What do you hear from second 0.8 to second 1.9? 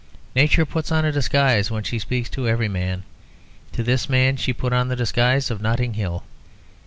on a disguise when